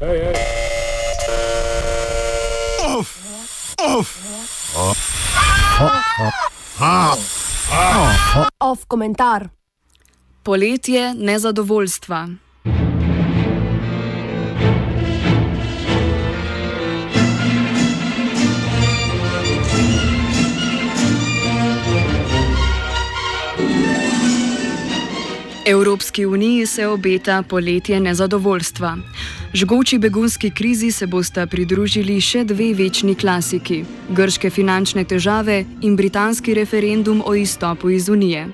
[0.00, 0.34] Ej, ej.
[2.98, 3.18] Uf,
[3.98, 4.08] uf.
[8.60, 9.48] Off komentar.
[10.42, 12.28] Poletje nezadovoljstva.
[25.68, 28.96] Evropski uniji se obeta poletje nezadovoljstva.
[29.54, 36.54] Žgoči begunski krizi se bosta pridružili še dve večni klasiki: grške finančne težave in britanski
[36.54, 38.46] referendum o izstopu iz Unije.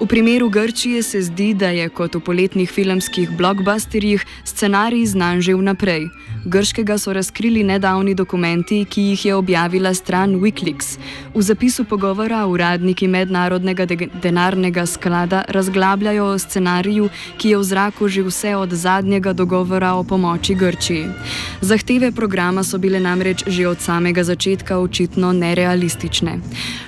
[0.00, 5.54] V primeru Grčije se zdi, da je kot v poletnih filmskih blockbusterjih scenarij znan že
[5.54, 6.04] vnaprej.
[6.44, 10.98] Grškega so razkrili nedavni dokumenti, ki jih je objavila stran Wikileaks.
[11.34, 18.08] V zapisu pogovora uradniki mednarodnega de denarnega sklada razglabljajo o scenariju, ki je v zraku
[18.08, 21.08] že vse od zadnjega dogovora o pomoči Grčiji.
[21.60, 26.38] Zahteve programa so bile namreč že od samega začetka očitno nerealistične.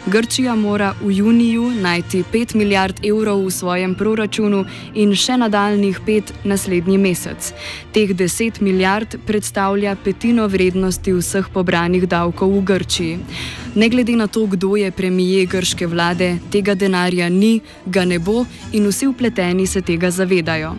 [0.06, 4.64] Grčija mora v juniju najti 5 milijard evrov v svojem proračunu
[4.94, 7.52] in še nadaljnih 5 naslednji mesec.
[7.92, 9.39] Teh 10 milijard predstavlja
[10.04, 13.18] petino vrednosti vseh pobranih davkov v Grčiji.
[13.74, 18.44] Ne glede na to, kdo je premije grške vlade, tega denarja ni, ga ne bo
[18.72, 20.74] in vsi upleteni se tega zavedajo.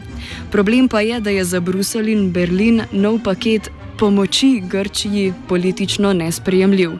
[0.51, 3.69] Problem pa je, da je za Bruselj in Berlin nov paket
[4.01, 6.91] pomoči Grčiji politično nesprejemljiv.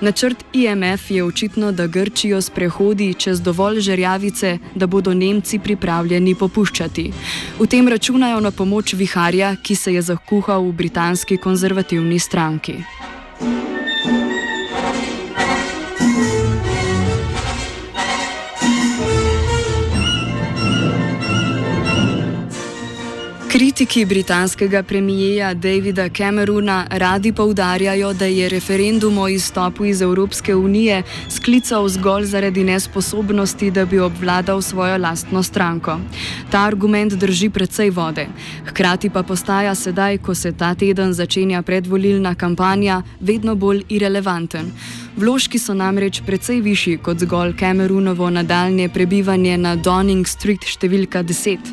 [0.00, 7.12] Načrt IMF je očitno, da Grčijo sprehodi čez dovolj žerjavice, da bodo Nemci pripravljeni popuščati.
[7.58, 12.80] V tem računajo na pomoč viharja, ki se je zakuhal v britanski konzervativni stranki.
[23.56, 31.02] Kritiki britanskega premijeja Davida Camerona radi poudarjajo, da je referendum o izstopu iz Evropske unije
[31.28, 35.98] sklical zgolj zaradi nesposobnosti, da bi obvladal svojo lastno stranko.
[36.50, 38.26] Ta argument drži precej vode.
[38.66, 44.72] Hkrati pa postaja sedaj, ko se ta teden začenja predvolilna kampanja, vedno bolj irrelevanten.
[45.16, 51.70] Vložki so namreč precej višji kot zgolj Cameronovo nadaljne prebivanje na Downing Street številka 10.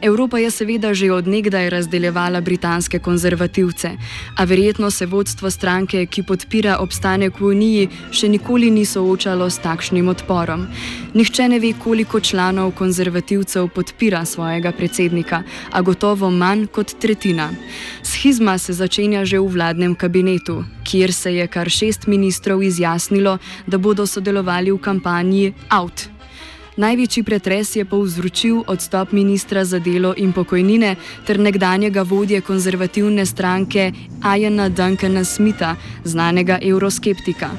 [0.00, 3.90] Evropa je seveda že odnegdaj razdeljevala britanske konzervativce,
[4.36, 9.60] a verjetno se vodstvo stranke, ki podpira obstanek v Uniji, še nikoli ni soočalo s
[9.60, 10.64] takšnim odporom.
[11.12, 15.42] Nihče ne ve, koliko članov konzervativcev podpira svojega predsednika,
[15.72, 17.50] a gotovo manj kot tretjina.
[18.00, 23.78] Schizma se začenja že v vladnem kabinetu, kjer se je kar šest ministrov izjasnilo, da
[23.78, 26.15] bodo sodelovali v kampanji Out.
[26.76, 33.92] Največji pretres je povzročil odstop ministra za delo in pokojnine ter nekdanjega vodje konzervativne stranke
[34.22, 37.50] Ajana Duncana Smitha, znanega euroskeptika.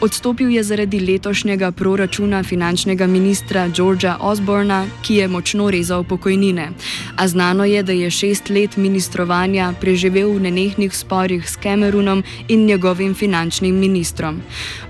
[0.00, 6.68] Odstopil je zaradi letošnjega proračuna finančnega ministra Georgea Osborna, ki je močno rezal pokojnine.
[7.16, 12.66] A znano je, da je šest let ministrovanja preživel v nenehnih sporih s Cameronom in
[12.66, 14.42] njegovim finančnim ministrom.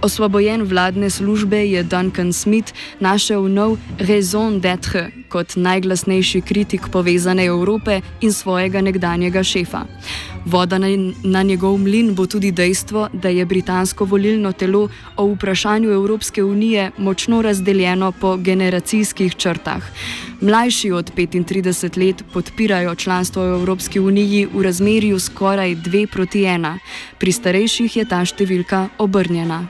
[0.03, 8.01] Osvobojen vladne službe je Duncan Smith našel nov raison d'être kot najglasnejši kritik povezane Evrope
[8.21, 9.85] in svojega nekdanjega šefa.
[10.45, 10.87] Voda na,
[11.25, 16.91] na njegov mlin bo tudi dejstvo, da je britansko volilno telo o vprašanju Evropske unije
[16.99, 19.83] močno razdeljeno po generacijskih črtah.
[20.41, 26.79] Mlajši od 35 let podpirajo članstvo v Evropski uniji v razmerju skoraj 2 proti 1,
[27.19, 29.65] pri starejših je ta številka obrnjena.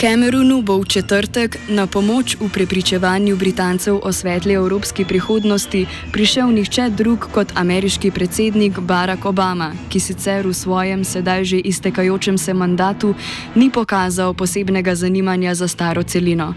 [0.00, 6.88] Cameronu bo v četrtek na pomoč v prepričevanju Britancev o svetli evropski prihodnosti prišel nihče
[6.88, 13.14] drug kot ameriški predsednik Barack Obama, ki sicer v svojem sedaj že iztekajočem se mandatu
[13.54, 16.54] ni pokazal posebnega zanimanja za staro celino.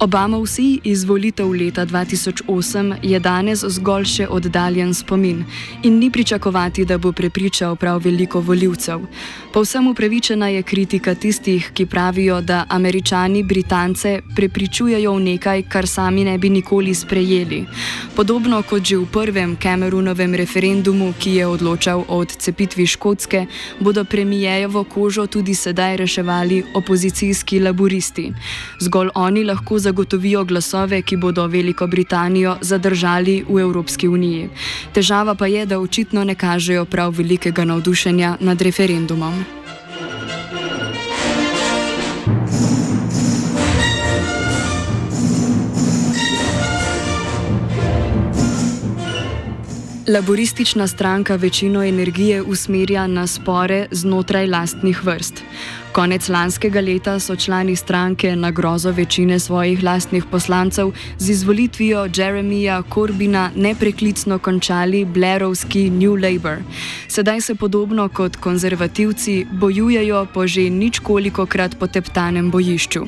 [0.00, 5.44] Obama vsi izvolitev leta 2008 je danes zgolj še oddaljen spomin
[5.82, 9.00] in ni pričakovati, da bo prepričal prav veliko voljivcev.
[9.52, 16.24] Povsem upravičena je kritika tistih, ki pravijo, da američani Britance prepričujejo v nekaj, kar sami
[16.24, 17.64] ne bi nikoli sprejeli.
[18.16, 23.46] Podobno kot že v prvem Cameronovem referendumu, ki je odločal o odcepitvi Škotske,
[23.80, 28.32] bodo premijejevo kožo tudi sedaj reševali opozicijski laboristi.
[28.80, 34.48] Zgolj oni lahko zagotovijo glasove, ki bodo Veliko Britanijo zadržali v Evropski uniji.
[34.94, 39.44] Težava pa je, da očitno ne kažejo prav velikega navdušenja nad referendumom.
[50.08, 55.42] Laboristična stranka večino energije usmerja na spore znotraj lastnih vrst.
[55.92, 62.82] Konec lanskega leta so člani stranke na grozo večine svojih lastnih poslancev z izvolitvijo Jeremija
[62.94, 66.58] Corbina nepreklicno končali Blairovski New Labour.
[67.08, 73.06] Sedaj se podobno kot konzervativci bojujejo po že ničkoliko krat poteptanem bojišču.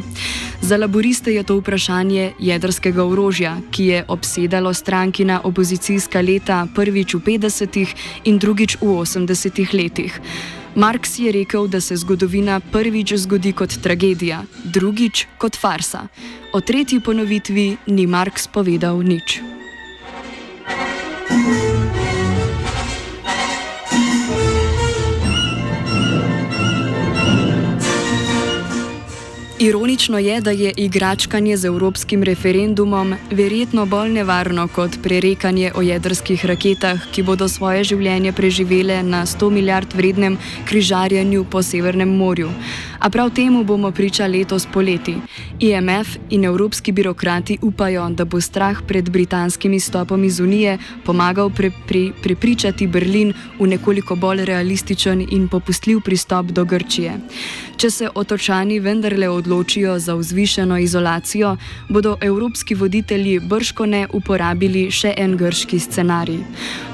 [0.61, 7.37] Za laboriste je to vprašanje jedrskega orožja, ki je obsedalo strankina opozicijska leta prvič v
[7.37, 7.91] 50-ih
[8.25, 10.17] in drugič v 80-ih letih.
[10.73, 16.09] Marks je rekel, da se zgodovina prvič zgodi kot tragedija, drugič kot farsa.
[16.57, 19.58] O tretji ponovitvi ni Marks povedal nič.
[29.61, 36.45] Ironično je, da je igračkanje z evropskim referendumom verjetno bolj nevarno kot prerekanje o jedrskih
[36.47, 42.53] raketah, ki bodo svoje življenje preživele na 100 milijard vrednem križarjenju po Severnem morju.
[42.99, 45.17] A prav temu bomo priča letos poleti.
[45.59, 51.71] IMF in evropski birokrati upajo, da bo strah pred britanskim izstopom iz Unije pomagal pre,
[51.89, 57.19] pre, prepričati Berlin v nekoliko bolj realističen in popustljiv pristop do Grčije.
[57.77, 59.48] Če se otočani vendarle odločijo
[59.99, 61.57] za vzvišeno izolacijo,
[61.89, 66.39] bodo evropski voditelji brško ne uporabili še en grški scenarij.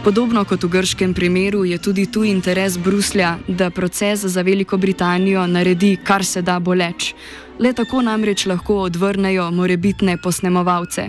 [0.04, 5.46] Podobno kot v grškem primeru je tudi tu interes Bruslja, da proces za Veliko Britanijo
[5.46, 7.14] naredi kar se da boleč.
[7.58, 11.06] Le tako namreč lahko odvrnejo morebitne posnemovalce.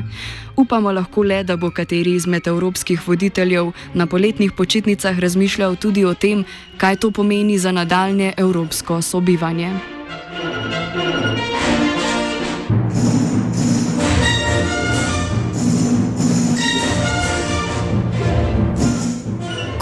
[0.56, 6.14] Upamo lahko le, da bo kateri izmed evropskih voditeljev na poletnih počitnicah razmišljal tudi o
[6.14, 6.46] tem,
[6.78, 9.95] kaj to pomeni za nadaljne evropsko sobivanje.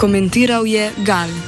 [0.04, 1.43] Komentiral je Gal.